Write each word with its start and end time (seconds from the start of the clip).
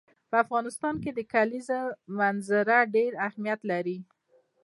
په 0.29 0.35
افغانستان 0.43 0.95
کې 1.03 1.11
د 1.13 1.19
کلیزو 1.33 1.79
منظره 2.19 2.77
ډېر 2.95 3.11
اهمیت 3.27 3.59
لري. 3.71 3.97